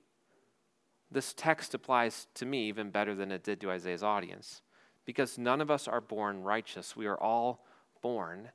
[1.11, 4.61] This text applies to me even better than it did to Isaiah's audience
[5.05, 6.95] because none of us are born righteous.
[6.95, 7.65] We are all
[8.01, 8.49] born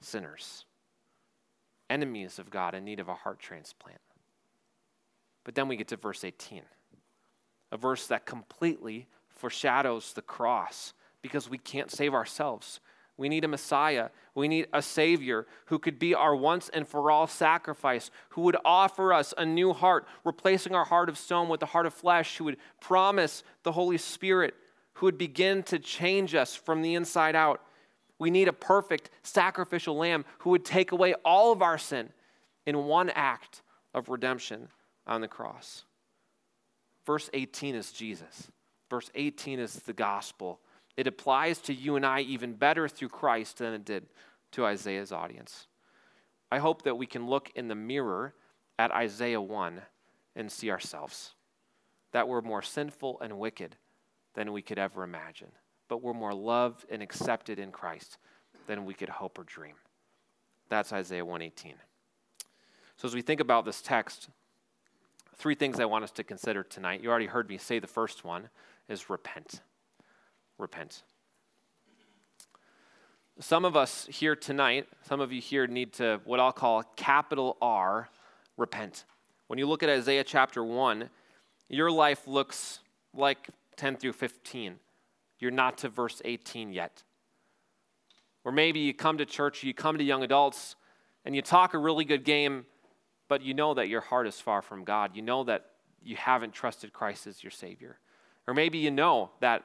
[0.00, 0.64] sinners,
[1.88, 4.00] enemies of God in need of a heart transplant.
[5.44, 6.62] But then we get to verse 18,
[7.70, 12.80] a verse that completely foreshadows the cross because we can't save ourselves.
[13.16, 14.10] We need a Messiah.
[14.34, 18.56] We need a Savior who could be our once and for all sacrifice, who would
[18.64, 22.36] offer us a new heart, replacing our heart of stone with the heart of flesh,
[22.36, 24.54] who would promise the Holy Spirit,
[24.94, 27.62] who would begin to change us from the inside out.
[28.18, 32.10] We need a perfect sacrificial lamb who would take away all of our sin
[32.66, 33.62] in one act
[33.94, 34.68] of redemption
[35.06, 35.84] on the cross.
[37.06, 38.50] Verse 18 is Jesus.
[38.90, 40.60] Verse 18 is the gospel
[40.96, 44.06] it applies to you and I even better through Christ than it did
[44.52, 45.66] to Isaiah's audience.
[46.50, 48.34] I hope that we can look in the mirror
[48.78, 49.82] at Isaiah 1
[50.34, 51.34] and see ourselves.
[52.12, 53.76] That we're more sinful and wicked
[54.34, 55.50] than we could ever imagine,
[55.88, 58.16] but we're more loved and accepted in Christ
[58.66, 59.74] than we could hope or dream.
[60.68, 61.74] That's Isaiah 118.
[62.96, 64.28] So as we think about this text,
[65.36, 67.02] three things I want us to consider tonight.
[67.02, 68.48] You already heard me say the first one
[68.88, 69.60] is repent
[70.58, 71.02] repent.
[73.38, 77.58] Some of us here tonight, some of you here need to, what I'll call capital
[77.60, 78.08] R,
[78.56, 79.04] repent.
[79.48, 81.10] When you look at Isaiah chapter 1,
[81.68, 82.80] your life looks
[83.12, 84.76] like 10 through 15.
[85.38, 87.02] You're not to verse 18 yet.
[88.44, 90.76] Or maybe you come to church, you come to young adults,
[91.24, 92.64] and you talk a really good game,
[93.28, 95.10] but you know that your heart is far from God.
[95.14, 95.66] You know that
[96.02, 97.98] you haven't trusted Christ as your Savior.
[98.46, 99.64] Or maybe you know that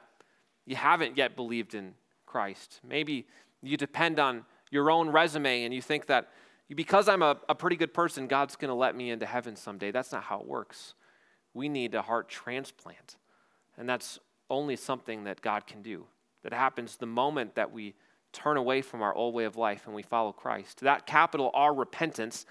[0.66, 1.94] you haven't yet believed in
[2.26, 2.80] Christ.
[2.86, 3.26] Maybe
[3.62, 6.30] you depend on your own resume and you think that
[6.74, 9.90] because I'm a, a pretty good person, God's going to let me into heaven someday.
[9.90, 10.94] That's not how it works.
[11.52, 13.16] We need a heart transplant.
[13.76, 16.06] And that's only something that God can do.
[16.42, 17.94] That happens the moment that we
[18.32, 20.80] turn away from our old way of life and we follow Christ.
[20.80, 22.46] That capital R repentance,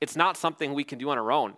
[0.00, 1.54] it's not something we can do on our own.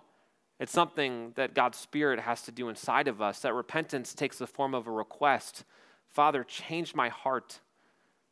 [0.59, 3.41] It's something that God's Spirit has to do inside of us.
[3.41, 5.65] That repentance takes the form of a request
[6.09, 7.61] Father, change my heart,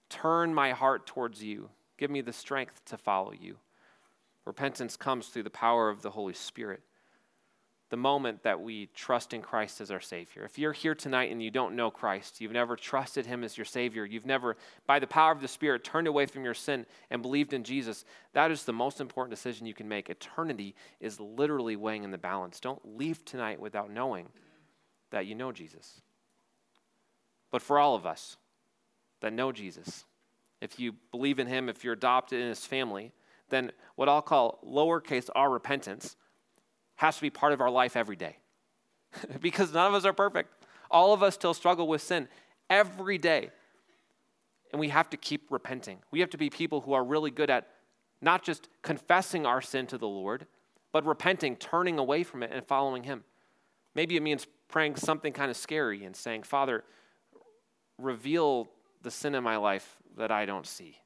[0.08, 3.58] turn my heart towards you, give me the strength to follow you.
[4.46, 6.82] Repentance comes through the power of the Holy Spirit
[7.94, 10.44] the moment that we trust in Christ as our Savior.
[10.44, 13.64] If you're here tonight and you don't know Christ, you've never trusted Him as your
[13.64, 17.22] Savior, you've never, by the power of the Spirit, turned away from your sin and
[17.22, 20.10] believed in Jesus, that is the most important decision you can make.
[20.10, 22.58] Eternity is literally weighing in the balance.
[22.58, 24.26] Don't leave tonight without knowing
[25.12, 26.00] that you know Jesus.
[27.52, 28.38] But for all of us
[29.20, 30.04] that know Jesus,
[30.60, 33.12] if you believe in Him, if you're adopted in His family,
[33.50, 36.16] then what I'll call lowercase r repentance
[36.96, 38.38] has to be part of our life every day.
[39.40, 40.52] because none of us are perfect.
[40.90, 42.28] All of us still struggle with sin
[42.70, 43.50] every day.
[44.72, 45.98] And we have to keep repenting.
[46.10, 47.68] We have to be people who are really good at
[48.20, 50.46] not just confessing our sin to the Lord,
[50.92, 53.24] but repenting, turning away from it, and following Him.
[53.94, 56.84] Maybe it means praying something kind of scary and saying, Father,
[57.98, 58.68] reveal
[59.02, 60.98] the sin in my life that I don't see.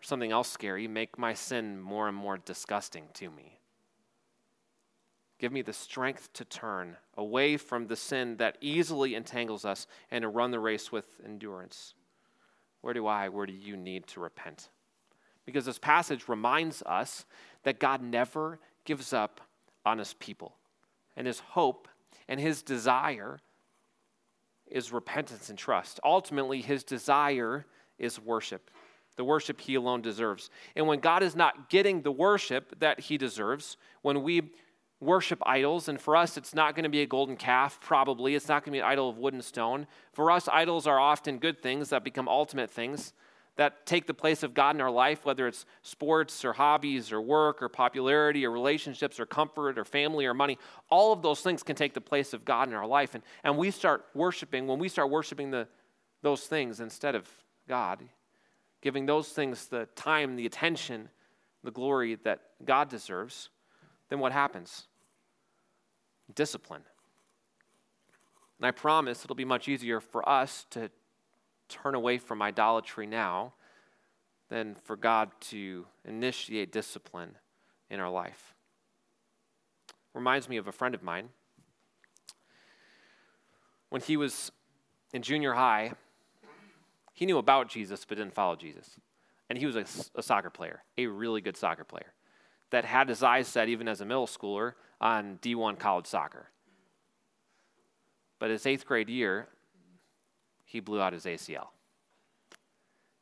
[0.00, 3.57] Or something else scary, make my sin more and more disgusting to me.
[5.38, 10.22] Give me the strength to turn away from the sin that easily entangles us and
[10.22, 11.94] to run the race with endurance.
[12.80, 14.68] Where do I, where do you need to repent?
[15.46, 17.24] Because this passage reminds us
[17.62, 19.40] that God never gives up
[19.86, 20.54] on his people.
[21.16, 21.88] And his hope
[22.28, 23.40] and his desire
[24.66, 26.00] is repentance and trust.
[26.04, 27.64] Ultimately, his desire
[27.98, 28.70] is worship,
[29.16, 30.50] the worship he alone deserves.
[30.76, 34.52] And when God is not getting the worship that he deserves, when we
[35.00, 38.34] worship idols, and for us, it's not going to be a golden calf, probably.
[38.34, 39.86] It's not going to be an idol of wood and stone.
[40.12, 43.12] For us, idols are often good things that become ultimate things
[43.56, 47.20] that take the place of God in our life, whether it's sports or hobbies or
[47.20, 50.56] work or popularity or relationships or comfort or family or money.
[50.90, 53.16] All of those things can take the place of God in our life.
[53.16, 55.66] And, and we start worshiping, when we start worshiping the,
[56.22, 57.28] those things instead of
[57.68, 58.04] God,
[58.80, 61.08] giving those things the time, the attention,
[61.64, 63.50] the glory that God deserves
[64.08, 64.87] then what happens?
[66.34, 66.82] Discipline.
[68.58, 70.90] And I promise it'll be much easier for us to
[71.68, 73.54] turn away from idolatry now
[74.48, 77.36] than for God to initiate discipline
[77.90, 78.54] in our life.
[80.14, 81.28] Reminds me of a friend of mine.
[83.90, 84.50] When he was
[85.12, 85.92] in junior high,
[87.12, 88.96] he knew about Jesus but didn't follow Jesus.
[89.48, 89.84] And he was a,
[90.18, 92.12] a soccer player, a really good soccer player
[92.70, 96.50] that had his eyes set, even as a middle schooler, on D1 college soccer.
[98.38, 99.48] But his eighth grade year,
[100.64, 101.68] he blew out his ACL.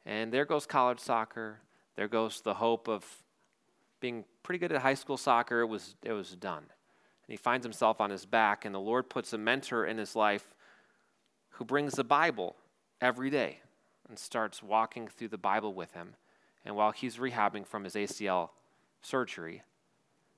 [0.05, 1.61] And there goes college soccer.
[1.97, 3.05] There goes the hope of
[4.01, 5.61] being pretty good at high school soccer.
[5.61, 6.59] It was, it was done.
[6.59, 10.15] And he finds himself on his back, and the Lord puts a mentor in his
[10.15, 10.55] life
[11.51, 12.57] who brings the Bible
[13.01, 13.61] every day
[14.09, 16.15] and starts walking through the Bible with him.
[16.65, 18.51] And while he's rehabbing from his ACL,
[19.07, 19.63] surgery,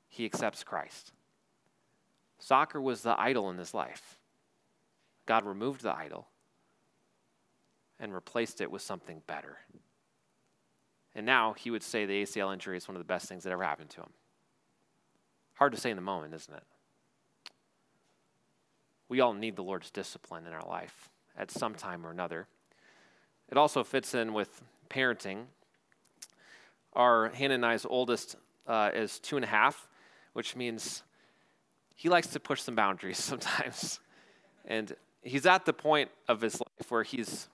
[0.09, 1.12] he accepts Christ.
[2.38, 4.18] Soccer was the idol in his life.
[5.26, 6.28] God removed the idol
[7.98, 9.59] and replaced it with something better.
[11.14, 13.52] And now he would say the ACL injury is one of the best things that
[13.52, 14.11] ever happened to him.
[15.54, 16.62] Hard to say in the moment, isn't it?
[19.09, 22.46] We all need the Lord's discipline in our life at some time or another.
[23.50, 25.46] It also fits in with parenting.
[26.92, 28.37] Our Hannah and I's oldest
[28.68, 29.88] uh, is two and a half,
[30.35, 31.02] which means
[31.96, 33.98] he likes to push some boundaries sometimes.
[34.66, 37.48] and he's at the point of his life where he's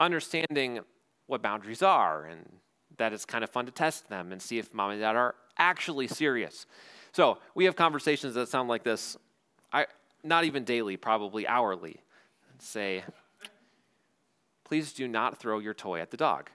[0.00, 0.80] understanding
[1.26, 2.48] what boundaries are and
[2.96, 5.34] that it's kind of fun to test them and see if mom and dad are
[5.58, 6.66] actually serious.
[7.12, 9.16] So we have conversations that sound like this,
[9.72, 9.86] I,
[10.24, 11.96] not even daily, probably hourly.
[12.58, 13.04] Say,
[14.64, 16.50] please do not throw your toy at the dog.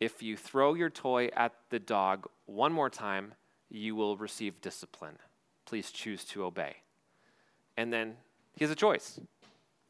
[0.00, 3.34] If you throw your toy at the dog one more time,
[3.68, 5.18] you will receive discipline.
[5.64, 6.76] Please choose to obey.
[7.76, 8.16] And then
[8.54, 9.20] he has a choice.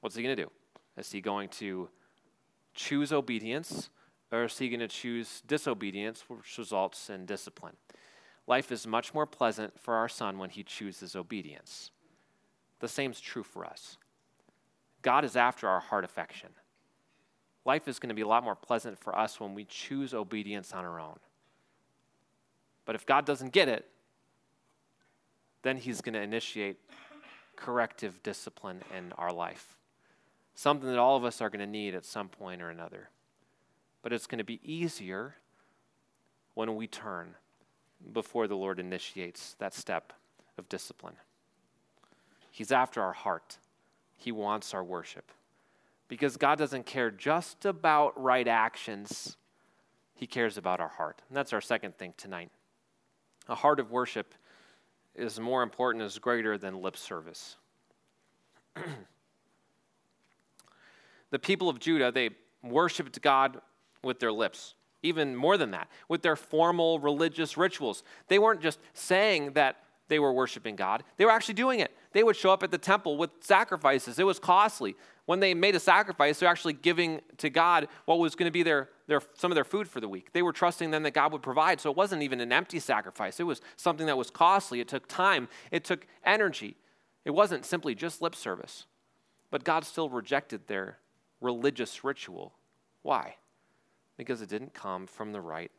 [0.00, 0.50] What's he going to do?
[0.96, 1.88] Is he going to
[2.74, 3.90] choose obedience
[4.30, 7.76] or is he going to choose disobedience, which results in discipline?
[8.46, 11.90] Life is much more pleasant for our son when he chooses obedience.
[12.80, 13.98] The same is true for us.
[15.02, 16.50] God is after our heart affection
[17.64, 20.72] life is going to be a lot more pleasant for us when we choose obedience
[20.72, 21.18] on our own.
[22.84, 23.86] But if God doesn't get it,
[25.62, 26.78] then He's going to initiate
[27.56, 29.76] corrective discipline in our life.
[30.54, 33.08] Something that all of us are going to need at some point or another.
[34.02, 35.36] But it's going to be easier
[36.54, 37.34] when we turn
[38.12, 40.12] before the Lord initiates that step
[40.58, 41.14] of discipline.
[42.50, 43.58] He's after our heart,
[44.16, 45.30] He wants our worship.
[46.08, 49.36] Because God doesn't care just about right actions,
[50.14, 51.22] He cares about our heart.
[51.28, 52.50] And that's our second thing tonight.
[53.52, 54.34] A heart of worship
[55.14, 57.56] is more important, is greater than lip service.
[61.30, 62.30] the people of Judah, they
[62.62, 63.60] worshiped God
[64.02, 64.72] with their lips.
[65.02, 68.04] Even more than that, with their formal religious rituals.
[68.28, 69.76] They weren't just saying that
[70.08, 71.94] they were worshiping God, they were actually doing it.
[72.12, 74.18] They would show up at the temple with sacrifices.
[74.18, 74.96] It was costly.
[75.26, 78.62] When they made a sacrifice, they're actually giving to God what was going to be
[78.62, 80.32] their, their, some of their food for the week.
[80.32, 81.80] They were trusting then that God would provide.
[81.80, 84.80] So it wasn't even an empty sacrifice, it was something that was costly.
[84.80, 86.76] It took time, it took energy.
[87.24, 88.86] It wasn't simply just lip service.
[89.50, 90.98] But God still rejected their
[91.40, 92.54] religious ritual.
[93.02, 93.36] Why?
[94.16, 95.70] Because it didn't come from the right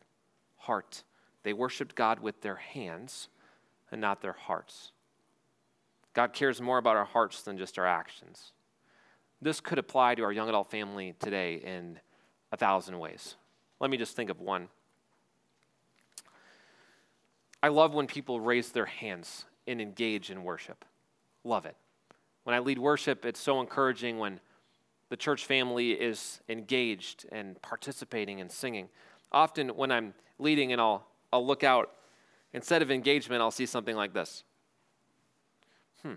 [0.56, 1.04] heart.
[1.44, 3.28] They worshiped God with their hands
[3.92, 4.92] and not their hearts.
[6.14, 8.54] God cares more about our hearts than just our actions.
[9.42, 12.00] This could apply to our young adult family today in
[12.54, 13.36] a thousand ways.
[13.82, 14.70] Let me just think of one.
[17.62, 20.86] I love when people raise their hands and engage in worship.
[21.44, 21.76] Love it.
[22.44, 24.40] When I lead worship, it's so encouraging when
[25.10, 28.88] the church family is engaged and participating and singing.
[29.32, 31.92] Often, when I'm leading and I'll, I'll look out,
[32.54, 34.44] instead of engagement, I'll see something like this.
[36.04, 36.14] Hmm.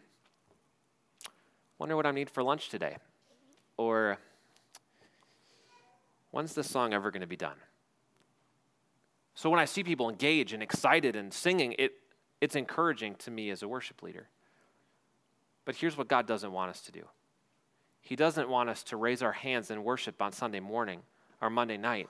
[1.79, 2.99] Wonder what I need for lunch today.
[3.79, 4.19] Or,
[6.31, 7.57] when's this song ever going to be done?
[9.35, 11.93] So when I see people engaged and excited and singing, it,
[12.41, 14.29] it's encouraging to me as a worship leader.
[15.65, 17.05] But here's what God doesn't want us to do
[18.01, 21.01] He doesn't want us to raise our hands and worship on Sunday morning
[21.43, 22.09] or Monday night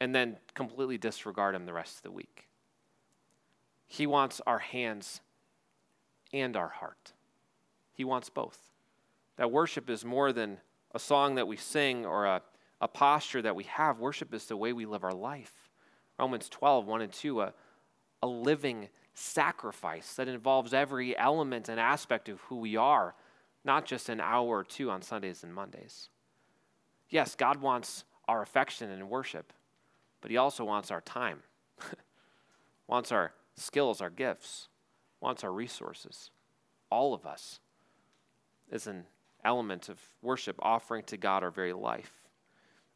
[0.00, 2.48] and then completely disregard Him the rest of the week.
[3.86, 5.20] He wants our hands
[6.32, 7.12] and our heart.
[7.92, 8.58] He wants both.
[9.36, 10.58] That worship is more than
[10.94, 12.42] a song that we sing or a,
[12.84, 13.98] a posture that we have.
[13.98, 15.70] Worship is the way we live our life.
[16.20, 17.54] Romans 12, 1 and 2, a,
[18.22, 23.14] a living sacrifice that involves every element and aspect of who we are,
[23.64, 26.10] not just an hour or two on Sundays and Mondays.
[27.08, 29.54] Yes, God wants our affection and worship,
[30.20, 31.38] but He also wants our time,
[32.86, 34.68] wants our skills, our gifts,
[35.22, 36.30] wants our resources.
[36.90, 37.60] All of us
[38.70, 39.04] is an
[39.42, 42.23] element of worship, offering to God our very life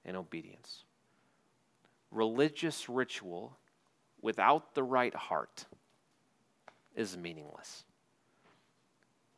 [0.09, 0.85] and obedience.
[2.11, 3.59] Religious ritual
[4.23, 5.67] without the right heart
[6.97, 7.85] is meaningless.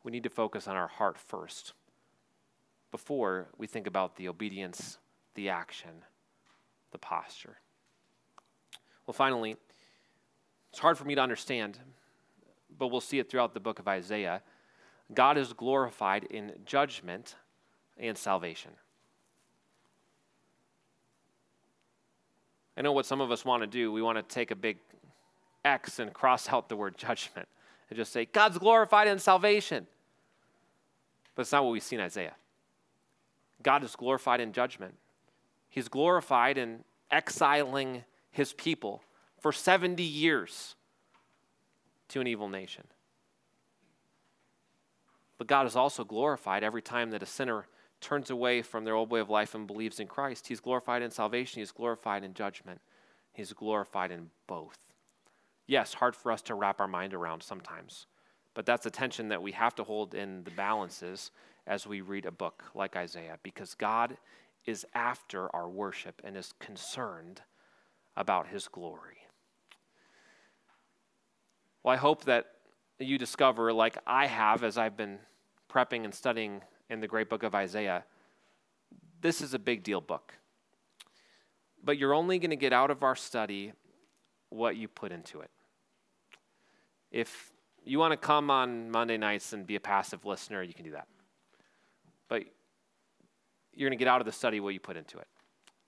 [0.03, 1.73] We need to focus on our heart first
[2.89, 4.97] before we think about the obedience,
[5.35, 5.91] the action,
[6.91, 7.57] the posture.
[9.05, 9.57] Well, finally,
[10.71, 11.79] it's hard for me to understand,
[12.79, 14.41] but we'll see it throughout the book of Isaiah.
[15.13, 17.35] God is glorified in judgment
[17.97, 18.71] and salvation.
[22.81, 23.91] I know what some of us want to do.
[23.91, 24.79] We want to take a big
[25.63, 27.47] X and cross out the word judgment
[27.87, 29.85] and just say, God's glorified in salvation.
[31.35, 32.33] But it's not what we see in Isaiah.
[33.61, 34.95] God is glorified in judgment.
[35.69, 39.03] He's glorified in exiling his people
[39.39, 40.73] for 70 years
[42.07, 42.85] to an evil nation.
[45.37, 47.67] But God is also glorified every time that a sinner
[48.01, 50.47] turns away from their old way of life and believes in Christ.
[50.47, 52.81] He's glorified in salvation, He's glorified in judgment,
[53.31, 54.91] He's glorified in both
[55.71, 58.05] yes, hard for us to wrap our mind around sometimes.
[58.53, 61.31] But that's a tension that we have to hold in the balances
[61.65, 64.17] as we read a book like Isaiah, because God
[64.65, 67.41] is after our worship and is concerned
[68.17, 69.19] about his glory.
[71.83, 72.47] Well, I hope that
[72.99, 75.19] you discover, like I have as I've been
[75.71, 78.03] prepping and studying in the great book of Isaiah,
[79.21, 80.33] this is a big deal book.
[81.83, 83.71] But you're only going to get out of our study
[84.49, 85.49] what you put into it.
[87.11, 87.53] If
[87.85, 90.91] you want to come on Monday nights and be a passive listener, you can do
[90.91, 91.07] that.
[92.27, 92.43] But
[93.73, 95.27] you're going to get out of the study what you put into it.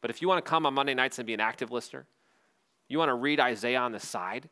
[0.01, 2.05] But if you want to come on Monday nights and be an active listener,
[2.87, 4.49] you want to read Isaiah on the side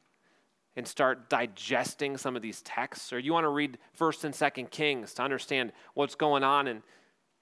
[0.76, 4.72] and start digesting some of these texts, or you want to read 1st and 2nd
[4.72, 6.82] Kings to understand what's going on in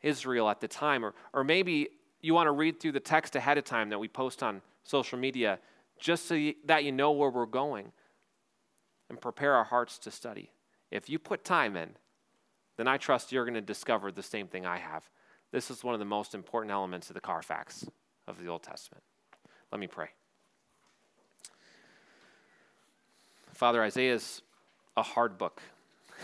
[0.02, 1.90] Israel at the time, or, or maybe
[2.22, 5.20] you want to read through the text ahead of time that we post on social
[5.20, 5.60] media
[6.00, 7.92] just so that you know where we're going
[9.10, 10.52] and prepare our hearts to study.
[10.92, 11.90] If you put time in,
[12.78, 15.10] then I trust you're going to discover the same thing I have.
[15.52, 17.86] This is one of the most important elements of the Carfax
[18.28, 19.04] of the Old Testament.
[19.72, 20.10] Let me pray.
[23.60, 24.42] Father, Isaiah is
[24.96, 25.62] a hard book,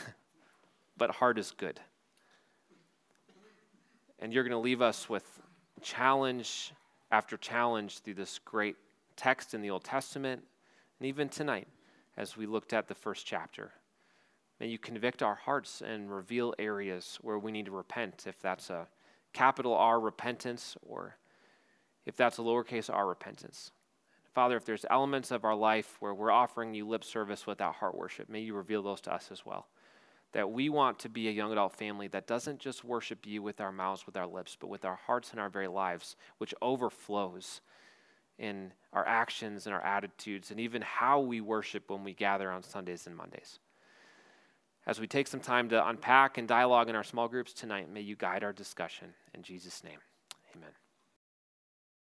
[0.98, 1.82] but hard is good.
[4.20, 5.42] And you're going to leave us with
[5.82, 6.72] challenge
[7.12, 8.78] after challenge through this great
[9.18, 10.44] text in the Old Testament,
[10.98, 11.68] and even tonight
[12.16, 13.74] as we looked at the first chapter.
[14.62, 18.70] May you convict our hearts and reveal areas where we need to repent, if that's
[18.70, 18.88] a
[19.34, 21.18] capital R repentance or
[22.06, 23.72] if that's a lowercase r repentance.
[24.36, 27.96] Father, if there's elements of our life where we're offering you lip service without heart
[27.96, 29.68] worship, may you reveal those to us as well.
[30.34, 33.62] That we want to be a young adult family that doesn't just worship you with
[33.62, 37.62] our mouths, with our lips, but with our hearts and our very lives, which overflows
[38.38, 42.62] in our actions and our attitudes, and even how we worship when we gather on
[42.62, 43.60] Sundays and Mondays.
[44.86, 48.02] As we take some time to unpack and dialogue in our small groups tonight, may
[48.02, 49.14] you guide our discussion.
[49.34, 50.00] In Jesus' name,
[50.54, 50.72] amen.